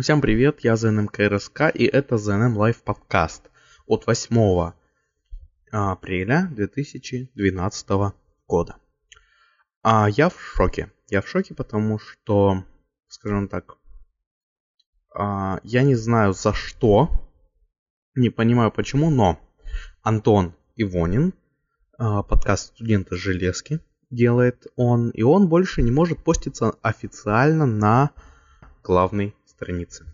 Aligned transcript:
Всем 0.00 0.20
привет, 0.20 0.60
я 0.60 0.76
ЗНМ 0.76 1.08
КРСК 1.08 1.74
и 1.74 1.84
это 1.84 2.14
ZNM 2.14 2.54
Live 2.54 2.84
подкаст 2.84 3.50
от 3.84 4.06
8 4.06 4.72
апреля 5.72 6.48
2012 6.52 7.88
года. 8.46 8.76
А 9.82 10.08
я 10.08 10.28
в 10.28 10.40
шоке. 10.40 10.92
Я 11.08 11.20
в 11.20 11.26
шоке, 11.26 11.52
потому 11.52 11.98
что, 11.98 12.62
скажем 13.08 13.48
так, 13.48 13.76
а, 15.12 15.58
я 15.64 15.82
не 15.82 15.96
знаю 15.96 16.32
за 16.32 16.52
что, 16.52 17.10
не 18.14 18.30
понимаю 18.30 18.70
почему, 18.70 19.10
но 19.10 19.40
Антон 20.02 20.54
Ивонин, 20.76 21.34
а, 21.98 22.22
подкаст 22.22 22.76
студента 22.76 23.16
Железки, 23.16 23.80
делает 24.10 24.68
он, 24.76 25.10
и 25.10 25.22
он 25.22 25.48
больше 25.48 25.82
не 25.82 25.90
может 25.90 26.22
поститься 26.22 26.76
официально 26.82 27.66
на 27.66 28.12
главной 28.84 29.34
странице. 29.58 30.06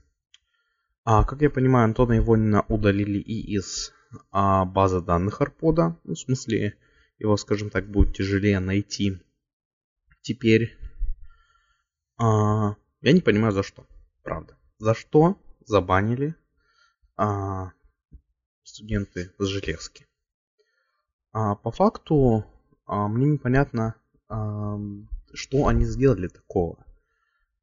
А, 1.04 1.22
как 1.24 1.42
я 1.42 1.50
понимаю, 1.50 1.84
Антона 1.84 2.16
Ивонина 2.16 2.64
удалили 2.68 3.18
и 3.18 3.56
из 3.56 3.92
а, 4.30 4.64
базы 4.64 5.02
данных 5.02 5.42
Арпода. 5.42 5.98
Ну, 6.04 6.14
в 6.14 6.18
смысле, 6.18 6.78
его, 7.18 7.36
скажем 7.36 7.68
так, 7.68 7.90
будет 7.90 8.16
тяжелее 8.16 8.58
найти. 8.58 9.20
Теперь 10.22 10.78
а, 12.16 12.76
я 13.02 13.12
не 13.12 13.20
понимаю 13.20 13.52
за 13.52 13.62
что, 13.62 13.86
правда. 14.22 14.56
За 14.78 14.94
что 14.94 15.38
забанили 15.66 16.34
а, 17.16 17.72
студенты 18.62 19.30
с 19.38 19.44
Железки. 19.44 20.06
А, 21.32 21.54
по 21.54 21.70
факту 21.70 22.46
а, 22.86 23.08
мне 23.08 23.26
непонятно, 23.26 23.94
а, 24.28 24.78
что 25.34 25.66
они 25.66 25.84
сделали 25.84 26.28
такого. 26.28 26.78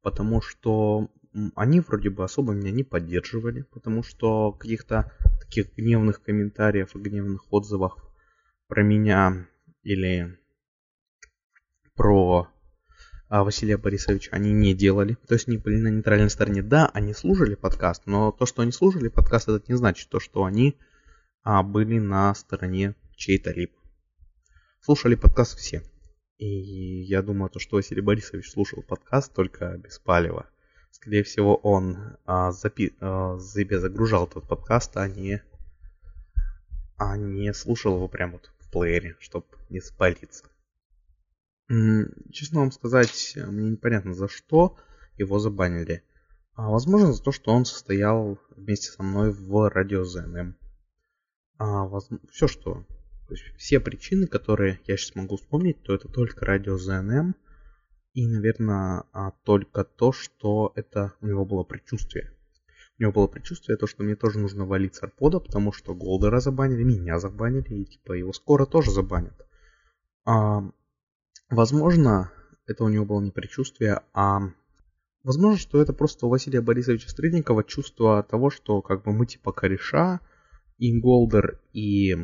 Потому 0.02 0.40
что 0.42 1.08
они 1.54 1.80
вроде 1.80 2.10
бы 2.10 2.24
особо 2.24 2.52
меня 2.52 2.70
не 2.70 2.84
поддерживали, 2.84 3.62
потому 3.62 4.02
что 4.02 4.52
каких-то 4.52 5.12
таких 5.40 5.74
гневных 5.74 6.22
комментариев 6.22 6.94
и 6.94 6.98
гневных 6.98 7.52
отзывов 7.52 7.94
про 8.68 8.82
меня 8.82 9.46
или 9.82 10.38
про 11.94 12.48
а, 13.28 13.44
Василия 13.44 13.78
Борисовича 13.78 14.30
они 14.32 14.52
не 14.52 14.74
делали. 14.74 15.14
То 15.26 15.34
есть 15.34 15.48
они 15.48 15.56
были 15.56 15.78
на 15.78 15.88
нейтральной 15.88 16.30
стороне. 16.30 16.62
Да, 16.62 16.90
они 16.92 17.14
слушали 17.14 17.54
подкаст, 17.54 18.02
но 18.06 18.30
то, 18.32 18.46
что 18.46 18.62
они 18.62 18.72
слушали 18.72 19.08
подкаст, 19.08 19.48
это 19.48 19.64
не 19.68 19.76
значит 19.76 20.08
то, 20.10 20.20
что 20.20 20.44
они 20.44 20.76
а, 21.42 21.62
были 21.62 21.98
на 21.98 22.34
стороне 22.34 22.94
чей-то 23.16 23.52
либо. 23.52 23.72
Слушали 24.80 25.14
подкаст 25.14 25.58
все. 25.58 25.82
И 26.36 27.02
я 27.02 27.22
думаю, 27.22 27.48
то, 27.50 27.58
что 27.58 27.76
Василий 27.76 28.02
Борисович 28.02 28.50
слушал 28.50 28.82
подкаст 28.82 29.32
только 29.32 29.78
без 29.78 29.98
палева. 29.98 30.51
Скорее 30.92 31.24
всего, 31.24 31.56
он 31.56 32.16
а, 32.24 32.50
запи- 32.50 32.94
а, 33.00 33.38
себе 33.40 33.80
загружал 33.80 34.26
этот 34.26 34.46
подкаст, 34.46 34.96
а 34.96 35.08
не, 35.08 35.42
а 36.96 37.16
не 37.16 37.52
слушал 37.52 37.96
его 37.96 38.06
прямо 38.08 38.34
вот 38.34 38.52
в 38.60 38.70
плеере, 38.70 39.16
чтобы 39.18 39.46
не 39.68 39.80
спалиться. 39.80 40.44
Честно 42.30 42.60
вам 42.60 42.70
сказать, 42.70 43.32
мне 43.36 43.70
непонятно 43.70 44.14
за 44.14 44.28
что 44.28 44.76
его 45.16 45.38
забанили. 45.38 46.04
А, 46.54 46.68
возможно, 46.68 47.12
за 47.12 47.22
то, 47.22 47.32
что 47.32 47.52
он 47.52 47.64
состоял 47.64 48.38
вместе 48.54 48.90
со 48.90 49.02
мной 49.02 49.32
в 49.32 49.70
радио 49.70 50.04
ЗНМ. 50.04 50.54
А, 51.58 51.84
воз... 51.86 52.08
Все, 52.30 52.46
что 52.46 52.84
то 53.26 53.34
есть 53.34 53.56
все 53.56 53.80
причины, 53.80 54.26
которые 54.26 54.78
я 54.86 54.96
сейчас 54.98 55.14
могу 55.14 55.36
вспомнить, 55.38 55.82
то 55.82 55.94
это 55.94 56.06
только 56.06 56.44
радио 56.44 56.76
ЗНМ 56.76 57.34
и, 58.14 58.26
наверное, 58.26 59.04
а, 59.12 59.32
только 59.44 59.84
то, 59.84 60.12
что 60.12 60.72
это 60.74 61.14
у 61.20 61.26
него 61.26 61.44
было 61.44 61.64
предчувствие. 61.64 62.32
У 62.98 63.02
него 63.02 63.12
было 63.12 63.26
предчувствие, 63.26 63.78
то, 63.78 63.86
что 63.86 64.02
мне 64.02 64.16
тоже 64.16 64.38
нужно 64.38 64.66
валить 64.66 64.94
с 64.94 65.02
арпода, 65.02 65.40
потому 65.40 65.72
что 65.72 65.94
Голдера 65.94 66.40
забанили, 66.40 66.82
меня 66.82 67.18
забанили, 67.18 67.74
и 67.74 67.84
типа 67.84 68.12
его 68.12 68.32
скоро 68.32 68.66
тоже 68.66 68.90
забанят. 68.90 69.46
А, 70.24 70.62
возможно, 71.48 72.30
это 72.66 72.84
у 72.84 72.88
него 72.88 73.04
было 73.06 73.20
не 73.20 73.30
предчувствие, 73.30 74.02
а 74.12 74.40
возможно, 75.24 75.58
что 75.58 75.80
это 75.80 75.92
просто 75.92 76.26
у 76.26 76.28
Василия 76.28 76.60
Борисовича 76.60 77.08
Стрельникова 77.08 77.64
чувство 77.64 78.22
того, 78.22 78.50
что 78.50 78.82
как 78.82 79.04
бы 79.04 79.12
мы 79.12 79.26
типа 79.26 79.52
кореша, 79.52 80.20
и 80.78 80.98
Голдер, 80.98 81.60
и 81.72 82.16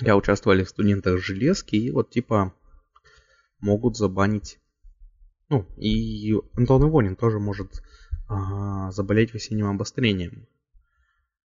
я 0.00 0.16
участвовали 0.16 0.64
в 0.64 0.70
студентах 0.70 1.20
железки, 1.20 1.76
и 1.76 1.90
вот 1.90 2.10
типа 2.10 2.54
могут 3.60 3.96
забанить. 3.96 4.58
Ну, 5.48 5.66
и 5.76 6.34
Антон 6.54 6.88
Ивонин 6.88 7.16
тоже 7.16 7.38
может 7.38 7.82
а, 8.28 8.90
заболеть 8.90 9.34
весенним 9.34 9.66
обострением. 9.66 10.48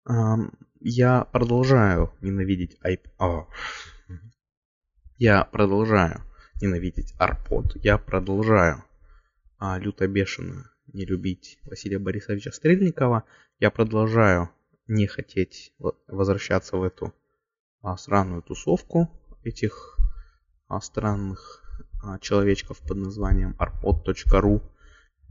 А, 0.06 0.38
я 0.80 1.24
продолжаю 1.25 2.13
ненавидеть 2.22 2.78
айп... 2.81 3.08
А, 3.18 3.47
я 5.18 5.44
продолжаю 5.46 6.22
ненавидеть 6.62 7.13
Арпод. 7.18 7.75
Я 7.84 7.97
продолжаю 7.97 8.84
а, 9.59 9.80
люто 9.80 10.08
бешено 10.08 10.69
не 10.94 11.06
любить 11.06 11.59
Василия 11.66 12.00
Борисовича 12.00 12.52
Стрельникова. 12.52 13.24
Я 13.59 13.72
продолжаю 13.72 14.50
не 14.88 15.08
хотеть 15.08 15.74
возвращаться 16.08 16.78
в 16.78 16.84
эту 16.84 17.14
а, 17.81 17.97
сраную 17.97 18.41
тусовку 18.41 19.09
этих 19.44 19.97
а, 20.68 20.79
странных 20.79 21.66
человечков 22.22 22.80
под 22.80 22.97
названием 22.97 23.56
arpod.ru. 23.59 24.62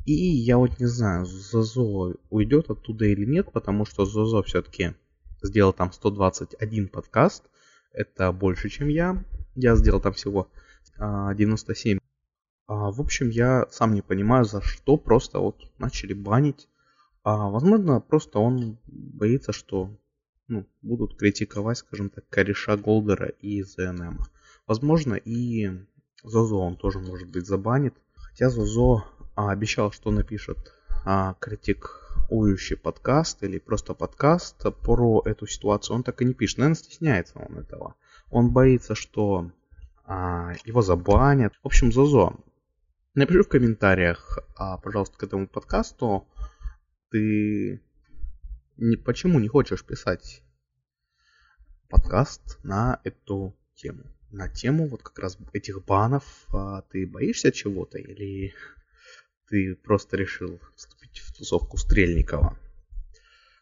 И 0.04 0.12
я 0.12 0.58
вот 0.58 0.78
не 0.78 0.86
знаю, 0.86 1.24
Зозо 1.26 2.14
уйдет 2.30 2.70
оттуда 2.70 3.06
или 3.06 3.24
нет, 3.24 3.50
потому 3.52 3.84
что 3.84 4.04
Зозо 4.04 4.42
все-таки 4.42 4.94
сделал 5.42 5.72
там 5.72 5.92
121 5.92 6.88
подкаст. 6.88 7.44
Это 7.92 8.30
больше, 8.32 8.68
чем 8.68 8.88
я. 8.88 9.24
Я 9.54 9.74
сделал 9.76 10.00
там 10.00 10.12
всего 10.12 10.48
97. 10.98 11.98
В 12.68 13.00
общем, 13.00 13.30
я 13.30 13.66
сам 13.70 13.94
не 13.94 14.02
понимаю, 14.02 14.44
за 14.44 14.60
что 14.60 14.96
просто 14.96 15.38
вот 15.38 15.56
начали 15.78 16.12
банить. 16.12 16.68
Возможно, 17.24 18.00
просто 18.00 18.38
он 18.38 18.78
боится, 18.86 19.52
что 19.52 19.90
ну, 20.46 20.64
будут 20.82 21.16
критиковать, 21.16 21.78
скажем 21.78 22.10
так, 22.10 22.28
кореша 22.28 22.76
Голдера 22.76 23.26
и 23.26 23.62
ЗНМ. 23.62 24.20
Возможно, 24.66 25.14
и 25.14 25.70
Зозо 26.26 26.56
он 26.56 26.76
тоже, 26.76 26.98
может 26.98 27.30
быть, 27.30 27.46
забанит. 27.46 27.94
Хотя 28.14 28.50
Зозо 28.50 29.04
а, 29.36 29.52
обещал, 29.52 29.92
что 29.92 30.10
напишет 30.10 30.58
а, 31.04 31.34
критикующий 31.38 32.76
подкаст 32.76 33.44
или 33.44 33.58
просто 33.60 33.94
подкаст 33.94 34.60
про 34.82 35.22
эту 35.24 35.46
ситуацию. 35.46 35.94
Он 35.94 36.02
так 36.02 36.20
и 36.20 36.24
не 36.24 36.34
пишет. 36.34 36.58
Наверное, 36.58 36.74
стесняется 36.74 37.38
он 37.38 37.58
этого. 37.58 37.94
Он 38.30 38.50
боится, 38.50 38.96
что 38.96 39.52
а, 40.04 40.52
его 40.64 40.82
забанят. 40.82 41.54
В 41.62 41.66
общем, 41.66 41.92
Зозо, 41.92 42.32
напиши 43.14 43.44
в 43.44 43.48
комментариях, 43.48 44.40
а, 44.56 44.78
пожалуйста, 44.78 45.16
к 45.16 45.22
этому 45.22 45.46
подкасту, 45.46 46.26
ты 47.10 47.80
не, 48.76 48.96
почему 48.96 49.38
не 49.38 49.46
хочешь 49.46 49.84
писать 49.84 50.42
подкаст 51.88 52.58
на 52.64 53.00
эту 53.04 53.56
тему? 53.76 54.15
На 54.30 54.48
тему 54.48 54.88
вот 54.88 55.02
как 55.02 55.18
раз 55.18 55.38
этих 55.52 55.84
банов. 55.84 56.46
А 56.52 56.82
ты 56.82 57.06
боишься 57.06 57.52
чего-то 57.52 57.98
или 57.98 58.54
ты 59.48 59.76
просто 59.76 60.16
решил 60.16 60.60
вступить 60.74 61.18
в 61.18 61.32
тусовку 61.36 61.76
Стрельникова? 61.76 62.58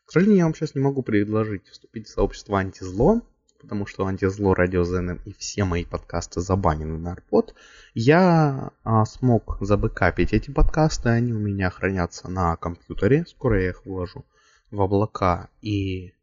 К 0.06 0.12
сожалению, 0.12 0.38
я 0.38 0.44
вам 0.44 0.54
сейчас 0.54 0.74
не 0.74 0.80
могу 0.80 1.02
предложить 1.02 1.66
вступить 1.68 2.06
в 2.06 2.10
сообщество 2.10 2.58
антизло, 2.58 3.22
потому 3.60 3.86
что 3.86 4.06
антизло, 4.06 4.54
радио 4.54 4.84
ЗНМ 4.84 5.20
и 5.24 5.32
все 5.38 5.64
мои 5.64 5.84
подкасты 5.84 6.40
забанены 6.40 6.98
на 6.98 7.12
Арпод. 7.12 7.54
Я 7.94 8.72
а, 8.84 9.04
смог 9.06 9.56
забэкапить 9.60 10.32
эти 10.32 10.50
подкасты, 10.50 11.08
они 11.08 11.32
у 11.32 11.38
меня 11.38 11.70
хранятся 11.70 12.28
на 12.28 12.56
компьютере, 12.56 13.24
скоро 13.26 13.62
я 13.62 13.70
их 13.70 13.86
выложу 13.86 14.24
в 14.70 14.80
облака 14.80 15.48
и 15.62 16.13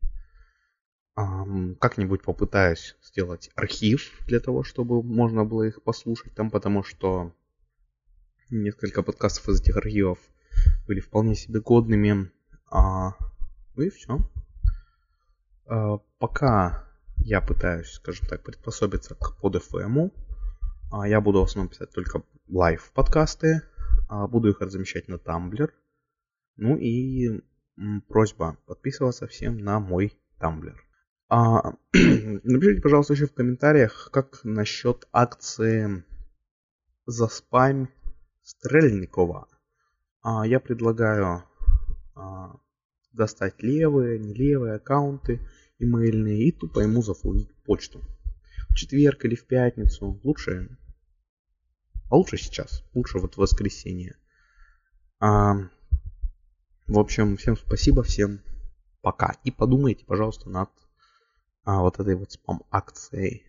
как-нибудь 1.80 2.24
попытаюсь 2.24 2.96
сделать 3.02 3.50
архив 3.56 4.12
для 4.28 4.40
того, 4.40 4.64
чтобы 4.64 5.04
можно 5.04 5.46
было 5.46 5.64
их 5.64 5.82
послушать 5.84 6.34
там, 6.34 6.50
потому 6.50 6.84
что 6.84 7.34
несколько 8.50 9.04
подкастов 9.04 9.50
из 9.50 9.62
этих 9.62 9.78
архивов 9.78 10.20
были 10.88 11.00
вполне 11.00 11.36
себе 11.36 11.62
годными. 11.62 12.32
А, 12.70 13.12
ну 13.76 13.84
и 13.84 13.90
все. 13.90 14.20
А, 15.66 15.98
пока 16.20 16.88
я 17.18 17.42
пытаюсь, 17.42 17.92
скажем 17.92 18.28
так, 18.28 18.44
приспособиться 18.44 19.16
к 19.16 19.38
PodFM, 19.40 20.12
а, 20.92 21.08
я 21.08 21.22
буду 21.22 21.40
в 21.40 21.44
основном 21.44 21.70
писать 21.70 21.92
только 21.92 22.24
live 22.50 22.92
подкасты, 22.94 23.62
а, 24.10 24.28
буду 24.28 24.50
их 24.50 24.60
размещать 24.62 25.08
на 25.08 25.16
Tumblr. 25.16 25.70
Ну 26.58 26.78
и 26.78 27.42
просьба 28.08 28.58
подписываться 28.66 29.28
всем 29.28 29.58
на 29.58 29.80
мой 29.80 30.14
Tumblr. 30.40 30.76
А, 31.34 31.76
напишите, 31.94 32.82
пожалуйста, 32.82 33.14
еще 33.14 33.26
в 33.26 33.34
комментариях, 33.34 34.10
как 34.12 34.42
насчет 34.44 35.08
акции 35.14 36.04
за 37.06 37.28
спам 37.28 37.88
Стрельникова. 38.44 39.48
А, 40.22 40.46
я 40.46 40.60
предлагаю 40.60 41.46
а, 42.16 42.60
достать 43.14 43.64
левые, 43.64 44.20
не 44.20 44.34
левые 44.34 44.74
аккаунты 44.74 45.40
имейльные 45.80 46.50
и 46.50 46.52
тупо 46.52 46.82
ему 46.82 47.02
зафулить 47.02 47.56
почту. 47.64 48.04
В 48.68 48.76
четверг 48.76 49.24
или 49.24 49.36
в 49.36 49.48
пятницу. 49.48 50.20
Лучше, 50.26 50.78
а 52.10 52.18
лучше 52.18 52.36
сейчас. 52.36 52.84
Лучше 52.94 53.20
вот 53.20 53.36
в 53.36 53.38
воскресенье. 53.38 54.18
А, 55.22 55.54
в 56.88 57.00
общем, 57.00 57.38
всем 57.38 57.56
спасибо, 57.56 58.04
всем 58.04 58.42
пока. 59.02 59.38
И 59.46 59.52
подумайте, 59.52 60.04
пожалуйста, 60.06 60.50
над 60.50 60.70
а, 61.64 61.82
вот 61.82 62.00
этой 62.00 62.16
вот 62.16 62.32
спам-акцией. 62.32 63.46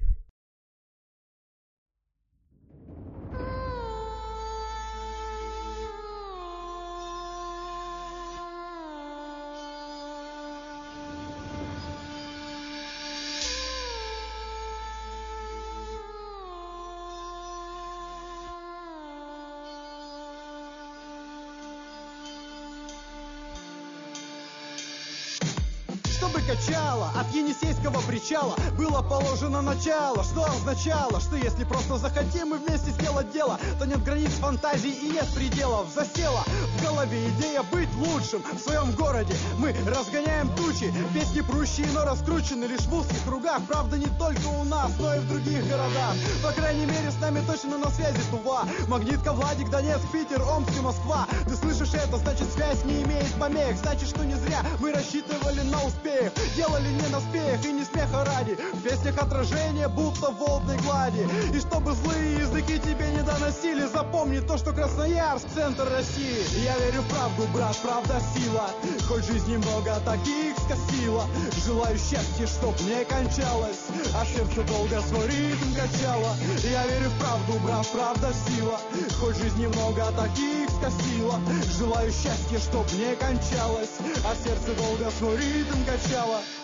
Качало 26.41 27.11
От 27.15 27.33
Енисейского 27.35 28.01
причала 28.03 28.57
было 28.77 29.03
положено 29.03 29.63
начало. 29.63 30.25
Что 30.25 30.45
означало, 30.45 31.21
что 31.21 31.37
если 31.37 31.65
просто 31.65 31.99
захотим 31.99 32.49
мы 32.49 32.59
вместе 32.59 32.91
сделать 32.91 33.33
дело 33.33 33.59
То 33.79 33.85
нет 33.85 34.03
границ 34.03 34.31
фантазии 34.33 34.91
и 34.91 35.11
нет 35.11 35.27
пределов 35.35 35.89
Засела. 35.95 36.45
В 36.77 36.83
голове 36.83 37.29
идея 37.31 37.63
быть 37.65 37.93
лучшим. 37.97 38.43
В 38.43 38.59
своем 38.59 38.93
городе 38.93 39.35
Мы 39.59 39.75
разгоняем 39.87 40.55
тучи, 40.57 40.93
песни 41.15 41.41
прущие, 41.41 41.87
но 41.95 42.05
раскручены 42.05 42.65
лишь 42.65 42.87
в 42.87 42.95
узких 42.95 43.23
кругах. 43.25 43.61
Правда 43.69 43.99
не 43.99 44.09
только 44.19 44.47
у 44.47 44.65
нас, 44.65 44.93
но 44.99 45.15
и 45.15 45.19
в 45.19 45.29
других 45.29 45.67
городах. 45.69 46.15
По 46.43 46.53
крайней 46.53 46.87
мере 46.87 47.11
с 47.11 47.21
нами 47.21 47.41
точно 47.47 47.79
на 47.79 47.91
связи 47.91 48.21
Тува. 48.31 48.65
Магнитка, 48.89 49.33
Владик, 49.33 49.71
Донецк, 49.71 50.05
Питер, 50.13 50.43
Омск 50.43 50.71
и 50.77 50.81
Москва. 50.81 51.27
Ты 51.47 51.57
слышишь 51.57 51.95
это, 51.95 52.17
значит 52.19 52.51
связь 52.53 52.85
не 52.85 53.03
имеет 53.03 53.33
помех. 53.35 53.77
Значит, 53.77 54.09
что 54.09 54.25
не 54.25 54.35
зря 54.35 54.63
мы 54.79 54.93
рассчитывали 54.93 55.61
на 55.63 55.83
успех 55.85 56.22
Делали 56.55 56.89
не 56.89 57.09
на 57.09 57.21
спех 57.21 57.65
и 57.65 57.73
не 57.73 57.85
смеха 57.85 58.25
ради. 58.25 58.55
В 58.75 58.83
песнях 58.83 59.19
отражение, 59.19 59.89
будто 59.89 60.31
в 60.31 60.37
водной 60.37 60.77
глади. 60.79 61.27
И 61.53 61.59
чтобы 61.59 61.93
злые 61.93 62.39
языки 62.39 62.79
тебе 62.79 63.11
не 63.11 63.23
доносили 63.23 63.87
Запомни 63.87 64.41
то, 64.41 64.57
что 64.57 64.73
Красноярск— 64.73 65.47
центр 65.55 65.89
России. 65.91 66.65
Я 66.65 66.79
верю 66.79 67.03
в 67.03 67.09
правду, 67.09 67.49
брат, 67.53 67.77
правда 67.83 68.21
сила. 68.35 68.71
Хоть 69.09 69.25
жизни 69.25 69.57
много 69.57 69.99
таких 70.05 70.55
скосила. 70.65 71.25
Желаю 71.65 71.99
счастья, 71.99 72.47
чтоб 72.47 72.79
не 72.83 73.05
кончалось. 73.05 73.83
А 74.15 74.25
сердце 74.25 74.63
долго 74.63 75.01
свой 75.03 75.27
ритм 75.27 75.75
качало. 75.75 76.37
Я 76.63 76.87
верю 76.87 77.11
в 77.11 77.19
правду, 77.19 77.53
брат, 77.65 77.87
правда 77.93 78.33
сила. 78.47 78.79
Хоть 79.21 79.37
жизни 79.37 79.67
много 79.67 80.05
таких 80.13 80.71
скосила. 80.71 81.41
Желаю 81.79 82.11
счастья, 82.13 82.59
чтоб 82.59 82.87
не 82.93 83.15
кончалось. 83.17 83.97
А 84.25 84.35
сердце 84.37 84.75
долго 84.79 85.11
свой 85.19 85.37
ритм 85.37 85.85
качало 85.85 86.12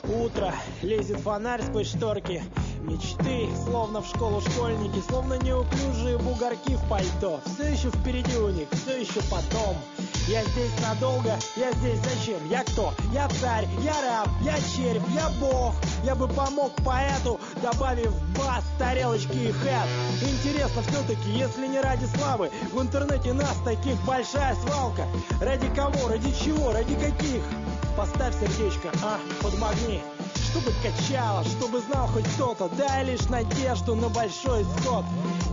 Утро, 0.03 0.55
лезет 0.83 1.21
фонарь 1.21 1.62
сквозь 1.62 1.89
шторки. 1.89 2.43
Мечты, 2.83 3.49
словно 3.65 4.00
в 4.00 4.06
школу 4.06 4.41
школьники 4.41 5.00
Словно 5.09 5.35
неуклюжие 5.35 6.19
бугорки 6.19 6.77
в 6.77 6.89
пальто. 6.89 7.41
Все 7.45 7.65
еще 7.73 7.91
впереди 7.91 8.37
у 8.37 8.50
них, 8.50 8.69
все 8.73 9.00
еще 9.00 9.21
потом 9.31 9.77
Я 10.28 10.44
здесь 10.44 10.72
надолго, 10.82 11.38
я 11.56 11.72
здесь 11.72 12.00
зачем? 12.00 12.46
Я 12.50 12.62
кто? 12.62 12.92
Я 13.14 13.28
царь, 13.40 13.66
я 13.82 13.94
раб, 14.02 14.28
я 14.42 14.56
червь, 14.56 15.02
я 15.14 15.30
бог 15.40 15.75
Я 16.04 16.14
бы 16.14 16.28
помог 16.28 16.70
поэту, 16.84 17.40
добавив 17.62 18.12
бас, 18.36 18.62
тарелочки 18.78 19.32
и 19.32 19.50
хэт 19.50 19.88
Интересно 20.20 20.82
все-таки, 20.82 21.30
если 21.30 21.66
не 21.66 21.80
ради 21.80 22.04
славы 22.04 22.50
В 22.75 22.82
интернете 22.82 23.32
нас 23.32 23.56
таких 23.64 23.98
большая 24.04 24.54
свалка 24.56 25.06
Ради 25.40 25.75
кого, 25.75 26.08
ради 26.08 26.30
чего, 26.44 26.72
ради 26.72 26.94
каких? 26.96 27.42
Поставь 27.96 28.34
сердечко, 28.38 28.90
а, 29.02 29.19
подмагни 29.42 30.02
чтобы 30.50 30.73
качало, 30.83 31.45
чтобы 31.45 31.81
знал 31.81 32.06
хоть 32.09 32.27
кто-то 32.35 32.69
Дай 32.77 33.05
лишь 33.05 33.29
надежду 33.29 33.95
на 33.95 34.09
большой 34.09 34.62
исход. 34.62 35.05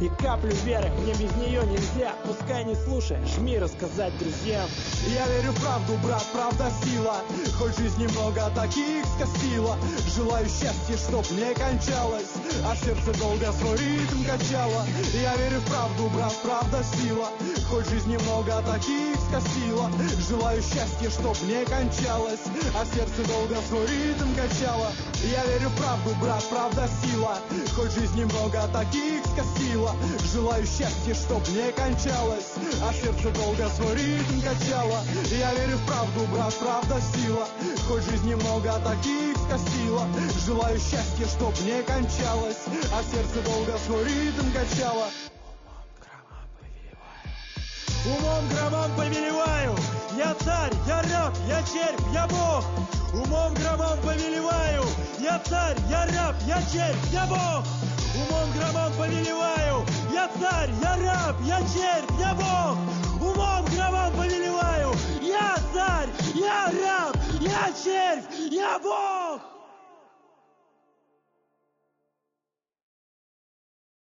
И 0.02 0.10
каплю 0.22 0.54
веры, 0.64 0.90
мне 1.02 1.14
без 1.14 1.34
нее 1.36 1.66
нельзя. 1.66 2.14
Пускай 2.26 2.66
не 2.66 2.76
слушай, 2.76 3.18
жми 3.36 3.58
рассказать 3.58 4.18
друзьям. 4.20 4.68
Я 5.14 5.26
верю 5.28 5.52
в 5.52 5.62
правду, 5.62 5.94
брат, 6.04 6.26
правда 6.34 6.72
сила. 6.84 7.16
Хоть 7.58 7.78
жизнь 7.78 8.02
немного 8.02 8.50
таких 8.56 9.06
скосила. 9.16 9.78
Желаю 10.16 10.46
счастья, 10.46 10.98
чтоб 10.98 11.30
не 11.32 11.54
кончалось. 11.54 12.34
А 12.66 12.76
сердце 12.76 13.18
долго 13.20 13.52
свой 13.54 13.78
ритм 13.78 14.24
качало. 14.26 14.86
Я 15.14 15.36
верю 15.38 15.60
в 15.60 15.66
правду, 15.66 16.10
брат, 16.16 16.34
правда 16.44 16.84
сила. 16.84 17.30
Хоть 17.70 17.90
жизнь 17.90 18.12
немного 18.12 18.62
таких 18.64 19.16
скосила. 19.30 19.90
Желаю 20.30 20.62
счастья, 20.62 21.10
чтоб 21.10 21.36
не 21.44 21.64
кончалось. 21.66 22.44
А 22.76 22.86
сердце 22.86 23.24
долго 23.28 23.56
свой 23.68 23.88
ритм 23.88 24.34
качало 24.36 24.85
я 25.24 25.46
верю 25.46 25.70
в 25.70 25.78
правду, 25.78 26.16
брат, 26.22 26.44
правда 26.50 26.88
сила. 27.02 27.38
Хоть 27.76 27.92
жизнь 27.92 28.20
немного 28.20 28.68
таких 28.74 29.24
скосила. 29.26 29.96
Желаю 30.32 30.66
счастья, 30.66 31.14
чтоб 31.14 31.48
не 31.50 31.72
кончалось. 31.72 32.54
А 32.84 32.94
сердце 32.94 33.32
долго 33.32 33.70
свой 33.70 33.96
ритм 33.96 34.42
качало. 34.42 35.00
Я 35.32 35.54
верю 35.54 35.78
в 35.78 35.86
правду, 35.88 36.28
брат, 36.32 36.54
правда 36.60 37.02
сила. 37.02 37.48
Хоть 37.88 38.04
жизнь 38.04 38.30
немного 38.30 38.80
таких 38.84 39.36
скосила. 39.48 40.06
Желаю 40.46 40.78
счастья, 40.80 41.26
чтоб 41.26 41.54
не 41.62 41.82
кончалось. 41.84 42.66
А 42.94 43.04
сердце 43.04 43.42
долго 43.46 43.78
свой 43.86 44.04
ритм 44.06 44.52
качало. 44.52 45.08
Умом 48.06 48.48
громом 48.50 48.92
повелеваю 48.96 49.76
Я 50.18 50.34
царь, 50.46 50.72
я 50.88 51.02
раб, 51.02 51.34
я 51.46 51.62
червь, 51.64 52.14
я 52.14 52.26
бог. 52.28 52.64
Умом 53.14 53.54
громом 53.56 54.00
повелеваю. 54.02 54.84
Я 55.20 55.40
царь, 55.40 55.76
я 55.90 56.06
раб, 56.06 56.36
я 56.48 56.62
червь, 56.72 57.12
я 57.12 57.26
бог. 57.26 57.66
Умом 58.16 58.50
громом 58.54 58.94
повелеваю. 58.94 59.86
Я 60.14 60.30
царь, 60.40 60.70
я 60.82 60.96
раб, 61.04 61.36
я 61.44 61.60
червь, 61.60 62.20
я 62.20 62.34
бог. 62.34 62.78
Умом 63.20 63.66
громом 63.66 64.14
повелеваю. 64.14 64.94
Я 65.22 65.58
царь, 65.74 66.10
я 66.34 66.72
раб, 66.72 67.18
я 67.42 67.74
червь, 67.84 68.52
я 68.52 68.80
бог 68.80 69.15